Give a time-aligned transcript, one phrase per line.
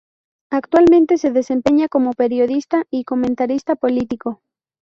[0.49, 4.41] Actualmente se desempeña como periodista y comentarista político.